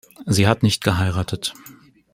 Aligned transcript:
Sie 0.25 0.47
hat 0.47 0.63
nicht 0.63 0.83
geheiratet. 0.83 1.53